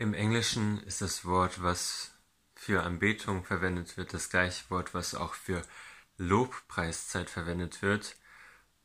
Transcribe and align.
Im 0.00 0.14
Englischen 0.14 0.82
ist 0.84 1.02
das 1.02 1.26
Wort, 1.26 1.62
was 1.62 2.12
für 2.54 2.84
Anbetung 2.84 3.44
verwendet 3.44 3.98
wird, 3.98 4.14
das 4.14 4.30
gleiche 4.30 4.70
Wort, 4.70 4.94
was 4.94 5.14
auch 5.14 5.34
für 5.34 5.60
Lobpreiszeit 6.16 7.28
verwendet 7.28 7.82
wird. 7.82 8.16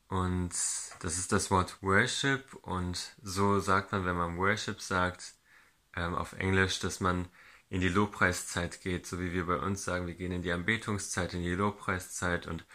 Und 0.10 0.52
das 1.00 1.18
ist 1.18 1.32
das 1.32 1.50
Wort 1.52 1.82
Worship. 1.82 2.54
Und 2.56 3.16
so 3.22 3.62
sagt 3.62 3.94
man, 3.94 4.06
wenn 4.06 4.18
man 4.18 4.36
Worship 4.36 4.82
sagt, 4.82 5.36
ähm, 5.96 6.16
auf 6.16 6.34
Englisch, 6.34 6.80
dass 6.80 7.00
man 7.00 7.30
in 7.70 7.80
die 7.80 7.88
Lobpreiszeit 7.88 8.82
geht, 8.82 9.08
so 9.08 9.18
wie 9.22 9.32
wir 9.32 9.46
bei 9.46 9.60
uns 9.60 9.86
sagen, 9.86 10.08
wir 10.08 10.16
gehen 10.16 10.34
in 10.34 10.42
die 10.42 10.52
Anbetungszeit, 10.52 11.34
in 11.34 11.44
die 11.44 11.56
Lobpreiszeit. 11.56 12.46
Und 12.46 12.66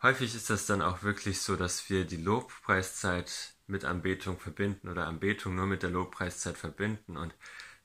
häufig 0.00 0.34
ist 0.34 0.48
das 0.48 0.64
dann 0.64 0.80
auch 0.80 1.02
wirklich 1.02 1.42
so, 1.42 1.54
dass 1.54 1.90
wir 1.90 2.06
die 2.06 2.16
Lobpreiszeit 2.16 3.54
mit 3.66 3.84
Anbetung 3.84 4.38
verbinden 4.38 4.88
oder 4.88 5.06
Anbetung 5.06 5.54
nur 5.54 5.66
mit 5.66 5.82
der 5.82 5.90
Lobpreiszeit 5.90 6.56
verbinden. 6.56 7.18
Und 7.18 7.34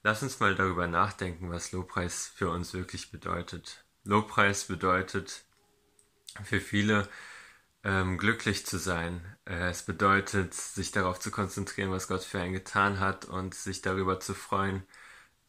lass 0.04 0.23
uns 0.23 0.39
mal 0.39 0.55
darüber 0.55 0.87
nachdenken, 0.87 1.51
was 1.51 1.71
Lobpreis 1.71 2.32
für 2.33 2.50
uns 2.50 2.73
wirklich 2.73 3.11
bedeutet. 3.11 3.83
Lobpreis 4.04 4.65
bedeutet 4.65 5.43
für 6.43 6.61
viele 6.61 7.07
ähm, 7.83 8.18
glücklich 8.18 8.65
zu 8.65 8.78
sein. 8.78 9.21
Äh, 9.46 9.70
es 9.70 9.83
bedeutet, 9.83 10.54
sich 10.54 10.92
darauf 10.92 11.20
zu 11.20 11.32
konzentrieren, 11.32 11.92
was 11.92 12.07
Gott 12.07 12.23
für 12.23 12.39
einen 12.39 12.54
getan 12.54 13.00
hat 13.00 13.25
und 13.25 13.56
sich 13.56 13.82
darüber 13.82 14.20
zu 14.20 14.33
freuen, 14.33 14.83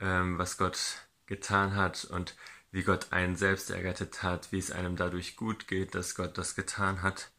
ähm, 0.01 0.39
was 0.39 0.57
Gott 0.57 1.07
getan 1.27 1.77
hat 1.77 2.05
und 2.05 2.37
wie 2.73 2.83
Gott 2.83 3.13
einen 3.13 3.37
selbst 3.37 3.71
errettet 3.71 4.23
hat, 4.23 4.53
wie 4.53 4.59
es 4.59 4.71
einem 4.71 4.97
dadurch 4.97 5.37
gut 5.37 5.67
geht, 5.67 5.95
dass 5.95 6.15
Gott 6.15 6.39
das 6.39 6.55
getan 6.55 7.03
hat. 7.03 7.31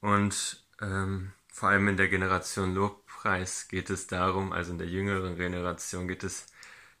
Und 0.00 0.64
ähm, 0.80 1.32
vor 1.56 1.70
allem 1.70 1.88
in 1.88 1.96
der 1.96 2.08
Generation 2.08 2.74
Lobpreis 2.74 3.66
geht 3.68 3.88
es 3.88 4.06
darum, 4.06 4.52
also 4.52 4.72
in 4.72 4.78
der 4.78 4.88
jüngeren 4.88 5.36
Generation 5.36 6.06
geht 6.06 6.22
es 6.22 6.44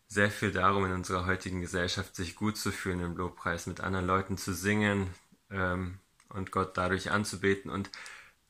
sehr 0.08 0.30
viel 0.30 0.50
darum, 0.50 0.86
in 0.86 0.92
unserer 0.92 1.26
heutigen 1.26 1.60
Gesellschaft 1.60 2.16
sich 2.16 2.36
gut 2.36 2.56
zu 2.56 2.72
fühlen 2.72 3.00
im 3.00 3.16
Lobpreis, 3.16 3.66
mit 3.66 3.82
anderen 3.82 4.06
Leuten 4.06 4.38
zu 4.38 4.54
singen, 4.54 5.12
ähm, 5.50 5.98
und 6.30 6.52
Gott 6.52 6.78
dadurch 6.78 7.10
anzubeten 7.10 7.70
und 7.70 7.90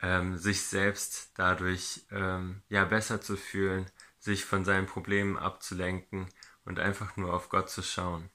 ähm, 0.00 0.39
sich 0.39 0.62
selbst 0.62 1.33
dadurch 1.34 2.03
ähm, 2.12 2.62
ja 2.69 2.84
besser 2.84 3.20
zu 3.20 3.36
fühlen, 3.36 3.86
sich 4.20 4.44
von 4.44 4.64
seinen 4.64 4.86
Problemen 4.86 5.36
abzulenken 5.36 6.28
und 6.64 6.78
einfach 6.78 7.16
nur 7.16 7.34
auf 7.34 7.48
Gott 7.48 7.69
zu 7.69 7.83
schauen. 7.83 8.31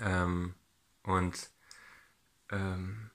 Ähm, 0.00 0.54
und 1.02 1.48
ähm, 2.50 3.10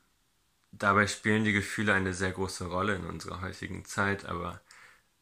dabei 0.73 1.07
spielen 1.07 1.43
die 1.45 1.53
Gefühle 1.53 1.93
eine 1.93 2.13
sehr 2.13 2.31
große 2.31 2.65
Rolle 2.65 2.95
in 2.95 3.05
unserer 3.05 3.41
heutigen 3.41 3.85
Zeit, 3.85 4.25
aber 4.25 4.61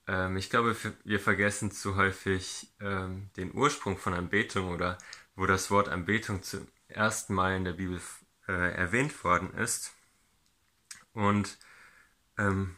ähm, 0.08 0.38
ich 0.38 0.50
glaube, 0.50 0.76
wir 1.04 1.20
vergessen 1.20 1.72
zu 1.72 1.96
häufig 1.96 2.68
ähm, 2.80 3.30
den 3.38 3.54
Ursprung 3.54 3.98
von 3.98 4.14
Anbetung 4.14 4.72
oder 4.72 4.98
wo 5.36 5.46
das 5.46 5.72
Wort 5.72 5.90
Anbetung 5.90 6.44
zum 6.44 6.68
ersten 6.88 7.34
Mal 7.34 7.56
in 7.56 7.66
der 7.66 7.74
Bibel 7.74 8.02
äh, 8.48 8.74
erwähnt 8.76 9.24
worden 9.24 9.54
ist. 9.56 9.94
Und 11.14 11.58
ähm, 12.38 12.76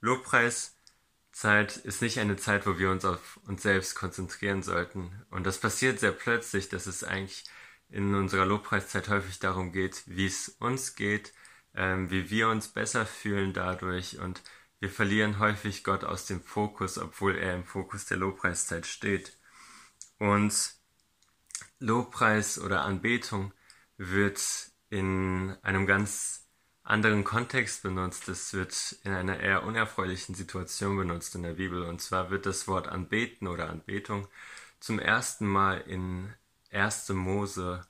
Lobpreiszeit 0.00 1.76
ist 1.84 2.02
nicht 2.02 2.18
eine 2.18 2.36
Zeit, 2.36 2.66
wo 2.66 2.78
wir 2.78 2.90
uns 2.90 3.04
auf 3.04 3.38
uns 3.46 3.62
selbst 3.62 3.94
konzentrieren 3.94 4.62
sollten. 4.62 5.10
Und 5.30 5.44
das 5.46 5.58
passiert 5.58 6.00
sehr 6.00 6.12
plötzlich, 6.12 6.68
dass 6.68 6.86
es 6.86 7.04
eigentlich 7.04 7.44
in 7.90 8.14
unserer 8.14 8.46
Lobpreiszeit 8.46 9.08
häufig 9.08 9.38
darum 9.38 9.72
geht, 9.72 10.02
wie 10.06 10.26
es 10.26 10.48
uns 10.58 10.94
geht, 10.96 11.32
ähm, 11.74 12.10
wie 12.10 12.30
wir 12.30 12.48
uns 12.48 12.68
besser 12.68 13.06
fühlen 13.06 13.52
dadurch. 13.52 14.18
Und 14.18 14.42
wir 14.80 14.90
verlieren 14.90 15.38
häufig 15.38 15.84
Gott 15.84 16.04
aus 16.04 16.26
dem 16.26 16.42
Fokus, 16.42 16.98
obwohl 16.98 17.36
er 17.36 17.54
im 17.54 17.64
Fokus 17.64 18.06
der 18.06 18.18
Lobpreiszeit 18.18 18.86
steht. 18.86 19.36
Und 20.18 20.74
Lobpreis 21.78 22.58
oder 22.58 22.82
Anbetung 22.82 23.52
wird 23.96 24.40
in 24.90 25.56
einem 25.62 25.86
ganz 25.86 26.46
anderen 26.82 27.24
Kontext 27.24 27.82
benutzt. 27.82 28.28
Es 28.28 28.52
wird 28.52 28.96
in 29.04 29.12
einer 29.12 29.40
eher 29.40 29.64
unerfreulichen 29.64 30.34
Situation 30.34 30.96
benutzt 30.96 31.34
in 31.34 31.42
der 31.42 31.54
Bibel. 31.54 31.82
Und 31.84 32.00
zwar 32.00 32.30
wird 32.30 32.46
das 32.46 32.68
Wort 32.68 32.88
Anbeten 32.88 33.48
oder 33.48 33.70
Anbetung 33.70 34.28
zum 34.80 34.98
ersten 34.98 35.46
Mal 35.46 35.80
in 35.80 36.34
1. 36.70 37.08
Mose 37.10 37.86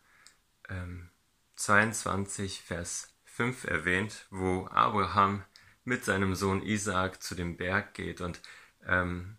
ähm, 0.69 1.11
22, 1.56 2.62
Vers 2.62 3.14
5 3.37 3.65
erwähnt, 3.65 4.27
wo 4.31 4.69
Abraham 4.71 5.43
mit 5.84 6.05
seinem 6.05 6.34
Sohn 6.37 6.62
Isaak 6.62 7.21
zu 7.22 7.34
dem 7.34 7.56
Berg 7.56 7.95
geht. 7.95 8.21
Und 8.21 8.41
ähm, 8.87 9.37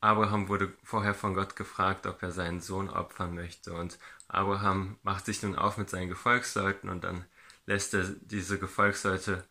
Abraham 0.00 0.48
wurde 0.48 0.72
vorher 0.84 1.14
von 1.14 1.34
Gott 1.34 1.56
gefragt, 1.56 2.06
ob 2.06 2.22
er 2.22 2.30
seinen 2.30 2.60
Sohn 2.60 2.88
opfern 2.88 3.34
möchte. 3.34 3.72
Und 3.72 3.98
Abraham 4.28 4.98
macht 5.02 5.26
sich 5.26 5.42
nun 5.42 5.56
auf 5.56 5.78
mit 5.78 5.90
seinen 5.90 6.08
Gefolgsleuten 6.08 6.88
und 6.88 7.02
dann 7.02 7.24
lässt 7.66 7.94
er 7.94 8.04
diese 8.04 8.58
Gefolgsleute 8.58 9.44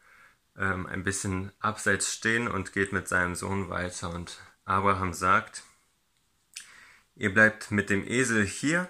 ähm, 0.57 0.85
ein 0.85 1.03
bisschen 1.03 1.51
abseits 1.59 2.13
stehen 2.13 2.47
und 2.47 2.71
geht 2.71 2.93
mit 2.93 3.07
seinem 3.09 3.35
Sohn 3.35 3.69
weiter. 3.69 4.11
Und 4.11 4.39
Abraham 4.63 5.13
sagt, 5.13 5.63
ihr 7.15 7.33
bleibt 7.33 7.69
mit 7.71 7.89
dem 7.89 8.07
Esel 8.07 8.45
hier, 8.45 8.87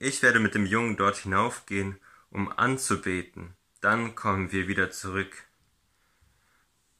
ich 0.00 0.20
werde 0.22 0.40
mit 0.40 0.56
dem 0.56 0.66
Jungen 0.66 0.96
dort 0.96 1.18
hinaufgehen, 1.18 2.00
um 2.30 2.50
anzubeten. 2.50 3.54
Dann 3.82 4.14
kommen 4.14 4.52
wir 4.52 4.68
wieder 4.68 4.92
zurück. 4.92 5.44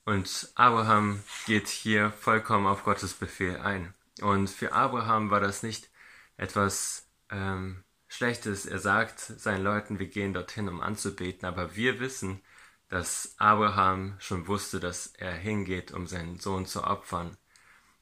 Und 0.05 0.51
Abraham 0.57 1.23
geht 1.47 1.69
hier 1.69 2.11
vollkommen 2.11 2.67
auf 2.67 2.83
Gottes 2.83 3.15
Befehl 3.15 3.57
ein. 3.59 3.95
Und 4.21 4.51
für 4.51 4.73
Abraham 4.73 5.31
war 5.31 5.39
das 5.39 5.63
nicht 5.63 5.91
etwas 6.37 7.07
ähm, 7.31 7.85
Schlechtes. 8.09 8.67
Er 8.67 8.81
sagt 8.81 9.21
seinen 9.21 9.63
Leuten, 9.63 10.01
wir 10.01 10.09
gehen 10.09 10.35
dorthin, 10.35 10.69
um 10.69 10.81
anzubeten, 10.81 11.47
aber 11.47 11.77
wir 11.77 12.01
wissen, 12.01 12.43
dass 12.89 13.37
Abraham 13.39 14.17
schon 14.19 14.49
wusste, 14.49 14.81
dass 14.81 15.07
er 15.07 15.33
hingeht, 15.33 15.93
um 15.93 16.09
seinen 16.09 16.41
Sohn 16.41 16.67
zu 16.67 16.83
opfern, 16.83 17.37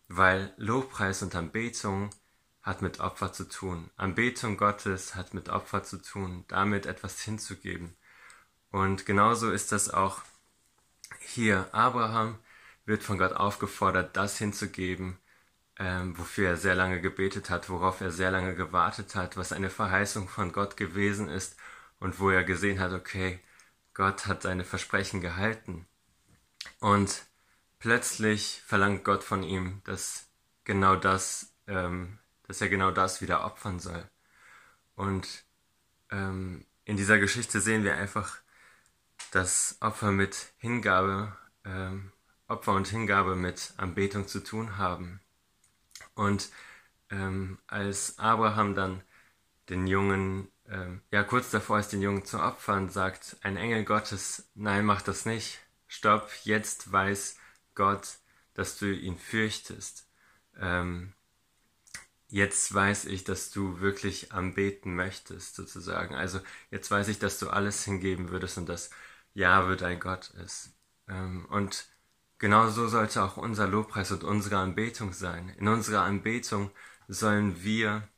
weil 0.09 0.55
Lobpreis 0.57 1.23
und 1.23 1.35
Anbetung 1.35 2.09
hat 2.63 2.81
mit 2.81 2.99
Opfer 2.99 3.33
zu 3.35 3.47
tun. 3.47 3.91
Anbetung 3.97 4.57
Gottes 4.57 5.15
hat 5.15 5.35
mit 5.35 5.51
Opfer 5.51 5.85
zu 5.85 5.99
tun, 6.01 6.47
damit 6.49 6.87
etwas 6.87 7.21
hinzugeben. 7.21 7.95
Und 8.71 9.07
genauso 9.07 9.51
ist 9.51 9.73
das 9.73 9.91
auch 9.91 10.23
hier. 11.21 11.69
Abraham 11.73 12.39
wird 12.85 13.03
von 13.03 13.19
Gott 13.19 13.33
aufgefordert, 13.33 14.17
das 14.17 14.39
hinzugeben, 14.39 15.19
ähm, 15.79 16.17
wofür 16.19 16.51
er 16.51 16.57
sehr 16.57 16.75
lange 16.75 17.01
gebetet 17.01 17.51
hat, 17.51 17.69
worauf 17.69 18.01
er 18.01 18.11
sehr 18.11 18.31
lange 18.31 18.55
gewartet 18.55 19.15
hat, 19.15 19.37
was 19.37 19.53
eine 19.53 19.71
Verheißung 19.71 20.29
von 20.29 20.53
Gott 20.53 20.77
gewesen 20.77 21.29
ist 21.29 21.57
und 21.99 22.21
wo 22.21 22.31
er 22.31 22.45
gesehen 22.45 22.81
hat, 22.81 22.93
okay, 22.93 23.41
Gott 23.95 24.27
hat 24.27 24.43
seine 24.43 24.65
Versprechen 24.65 25.21
gehalten. 25.21 25.87
Und 26.81 27.23
plötzlich 27.79 28.63
verlangt 28.67 29.05
Gott 29.05 29.25
von 29.25 29.43
ihm, 29.43 29.81
dass 29.85 30.29
genau 30.65 30.97
das, 30.97 31.55
ähm, 31.67 32.19
dass 32.47 32.61
er 32.61 32.69
genau 32.69 32.91
das 32.91 33.21
wieder 33.21 33.45
opfern 33.45 33.81
soll. 33.81 34.09
Und 34.95 35.45
ähm, 36.11 36.67
in 36.85 36.97
dieser 36.97 37.19
Geschichte 37.19 37.61
sehen 37.61 37.85
wir 37.85 37.95
einfach, 37.95 38.40
dass 39.31 39.77
Opfer 39.81 40.13
mit 40.13 40.53
Hingabe, 40.59 41.37
ähm, 41.65 42.13
Opfer 42.49 42.73
und 42.73 42.89
Hingabe 42.89 43.37
mit 43.37 43.75
Anbetung 43.77 44.27
zu 44.27 44.41
tun 44.41 44.77
haben. 44.77 45.21
Und 46.15 46.51
ähm, 47.11 47.59
als 47.67 48.19
Abraham 48.19 48.75
dann 48.75 49.03
den 49.69 49.87
Jungen, 49.87 50.49
ähm, 50.69 51.01
ja 51.11 51.23
kurz 51.23 51.51
davor 51.51 51.79
ist, 51.79 51.93
den 51.93 52.03
Jungen 52.03 52.25
zu 52.25 52.41
opfern, 52.41 52.91
sagt 52.91 53.37
ein 53.43 53.57
Engel 53.57 53.85
Gottes, 53.85 54.49
nein, 54.55 54.85
mach 54.85 55.03
das 55.03 55.27
nicht. 55.27 55.61
Stopp, 55.87 56.31
jetzt 56.45 56.93
weiß 56.93 57.37
Gott, 57.75 58.19
dass 58.55 58.79
du 58.79 58.87
ihn 58.93 59.19
fürchtest. 59.19 60.07
Ähm, 60.59 61.13
jetzt 62.29 62.73
weiß 62.73 63.07
ich, 63.07 63.25
dass 63.25 63.51
du 63.51 63.81
wirklich 63.81 64.33
anbeten 64.33 64.95
möchtest, 64.95 65.57
sozusagen. 65.57 66.15
Also 66.15 66.41
jetzt 66.71 66.91
weiß 66.91 67.09
ich, 67.09 67.19
dass 67.19 67.39
du 67.39 67.49
alles 67.51 67.85
hingeben 67.85 68.31
würdest 68.31 68.59
und 68.59 68.69
dass 68.69 68.91
Jahwe 69.35 69.77
dein 69.77 70.01
Gott 70.01 70.31
ist. 70.31 70.73
Ähm, 71.09 71.47
und 71.51 71.87
Genauso 72.41 72.89
sollte 72.89 73.23
auch 73.23 73.37
unser 73.37 73.69
Lobpreis 73.69 74.11
und 74.13 74.25
unsere 74.25 74.57
Anbetung 74.57 75.13
sein. 75.13 75.51
In 75.59 75.69
unserer 75.69 76.03
Anbetung 76.03 76.71
sollen 77.07 77.63
wir 77.63 78.09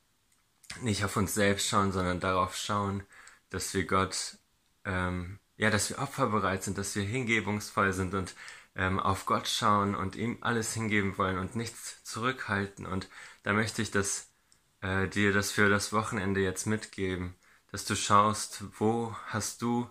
nicht 0.81 1.05
auf 1.05 1.17
uns 1.17 1.35
selbst 1.35 1.69
schauen, 1.69 1.91
sondern 1.91 2.21
darauf 2.21 2.57
schauen, 2.57 3.03
dass 3.51 3.75
wir 3.75 3.85
Gott, 3.85 4.39
ähm, 4.85 5.41
ja, 5.57 5.71
dass 5.71 5.91
wir 5.91 5.99
opferbereit 5.99 6.63
sind, 6.63 6.79
dass 6.79 6.95
wir 6.95 7.03
hingebungsvoll 7.03 7.93
sind 7.93 8.15
und 8.15 8.37
ähm, 8.77 9.01
auf 9.01 9.27
Gott 9.27 9.49
schauen 9.49 9.97
und 9.97 10.15
ihm 10.15 10.39
alles 10.41 10.73
hingeben 10.73 11.19
wollen 11.19 11.39
und 11.39 11.57
nichts 11.57 12.05
zurückhalten. 12.05 12.87
Und 12.87 13.09
da 13.43 13.53
möchte 13.53 13.83
ich 13.83 13.91
das, 13.91 14.31
äh, 14.83 15.09
dir 15.09 15.33
das 15.33 15.51
für 15.51 15.69
das 15.69 15.93
Wochenende 15.93 16.41
jetzt 16.41 16.67
mitgeben, 16.67 17.35
dass 17.73 17.85
du 17.87 17.97
schaust, 17.97 18.63
wo 18.79 19.17
hast 19.27 19.63
du 19.63 19.91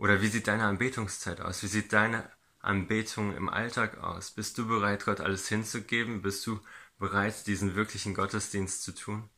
oder 0.00 0.22
wie 0.22 0.28
sieht 0.28 0.48
deine 0.48 0.64
Anbetungszeit 0.64 1.42
aus? 1.42 1.62
Wie 1.62 1.66
sieht 1.66 1.92
deine 1.92 2.24
Anbetung 2.58 3.36
im 3.36 3.50
Alltag 3.50 3.98
aus? 3.98 4.30
Bist 4.30 4.56
du 4.56 4.66
bereit, 4.66 5.04
Gott 5.04 5.20
alles 5.20 5.46
hinzugeben? 5.46 6.22
Bist 6.22 6.46
du 6.46 6.58
bereit, 6.98 7.46
diesen 7.46 7.74
wirklichen 7.74 8.14
Gottesdienst 8.14 8.82
zu 8.82 8.92
tun. 8.92 9.28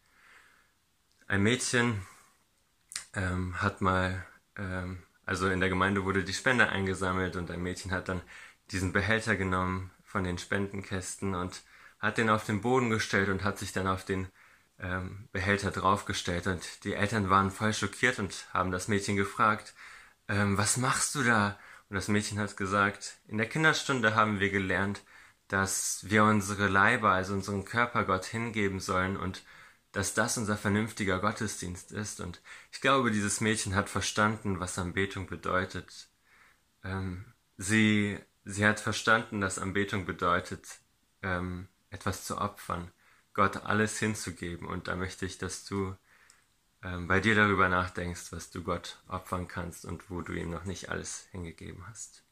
Ein 1.27 1.43
Mädchen 1.43 2.07
ähm, 3.15 3.61
hat 3.61 3.81
mal, 3.81 4.25
ähm, 4.57 5.03
also 5.27 5.49
in 5.49 5.59
der 5.59 5.69
Gemeinde 5.69 6.05
wurde 6.05 6.23
die 6.23 6.33
Spende 6.33 6.69
eingesammelt 6.69 7.35
und 7.35 7.51
ein 7.51 7.63
Mädchen 7.63 7.91
hat 7.91 8.09
dann 8.09 8.23
diesen 8.71 8.93
Behälter 8.93 9.35
genommen 9.35 9.91
von 10.05 10.23
den 10.23 10.39
Spendenkästen 10.39 11.35
und 11.35 11.65
hat 11.99 12.19
den 12.19 12.31
auf 12.31 12.47
den 12.47 12.61
Boden 12.61 12.89
gestellt 12.89 13.29
und 13.31 13.43
hat 13.43 13.59
sich 13.59 13.73
dann 13.73 13.89
auf 13.89 14.05
den 14.05 14.29
ähm, 14.79 15.29
Behälter 15.33 15.73
draufgestellt. 15.73 16.47
Und 16.47 16.85
die 16.85 16.95
Eltern 16.95 17.31
waren 17.31 17.51
voll 17.51 17.75
schockiert 17.75 18.21
und 18.21 18.47
haben 18.53 18.71
das 18.71 18.87
Mädchen 18.87 19.17
gefragt, 19.17 19.75
ähm, 20.29 20.59
was 20.59 20.77
machst 20.77 21.15
du 21.15 21.23
da? 21.23 21.59
Und 21.89 21.97
das 21.97 22.09
Mädchen 22.09 22.39
hat 22.39 22.57
gesagt, 22.57 23.21
in 23.29 23.39
der 23.39 23.49
Kinderstunde 23.49 24.15
haben 24.15 24.41
wir 24.41 24.51
gelernt, 24.51 25.03
dass 25.49 26.09
wir 26.09 26.25
unsere 26.25 26.69
Leiber, 26.69 27.11
also 27.11 27.35
unseren 27.35 27.65
Körper 27.65 28.05
Gott 28.05 28.25
hingeben 28.25 28.81
sollen 28.81 29.17
und 29.17 29.45
dass 29.93 30.15
das 30.15 30.39
unser 30.39 30.57
vernünftiger 30.57 31.19
Gottesdienst 31.21 31.93
ist. 31.93 32.21
Und 32.21 32.41
ich 32.73 32.81
glaube, 32.81 33.11
dieses 33.11 33.41
Mädchen 33.43 33.75
hat 33.75 33.91
verstanden, 33.91 34.59
was 34.61 34.79
Anbetung 34.79 35.27
bedeutet. 35.27 36.09
Ähm, 36.83 37.27
sie, 37.59 38.19
sie 38.45 38.67
hat 38.67 38.81
verstanden, 38.81 39.41
dass 39.43 39.59
Anbetung 39.59 40.07
bedeutet, 40.07 40.81
ähm, 41.23 41.69
etwas 41.91 42.25
zu 42.25 42.39
opfern, 42.39 42.91
Gott 43.35 43.59
alles 43.65 43.99
hinzugeben. 43.99 44.67
Und 44.67 44.89
da 44.89 44.97
möchte 44.97 45.27
ich, 45.27 45.37
dass 45.37 45.67
du 45.67 45.95
bei 46.83 47.21
dir 47.21 47.37
darüber 47.37 47.69
nachdenkst, 47.69 48.33
was 48.33 48.51
du 48.51 48.63
Gott 48.63 48.99
opfern 49.07 49.47
kannst 49.47 49.85
und 49.85 50.11
wo 50.11 50.21
du 50.21 50.33
ihm 50.33 50.51
noch 50.51 50.65
nicht 50.65 50.89
alles 50.91 51.29
hingegeben 51.31 51.87
hast. 51.87 52.25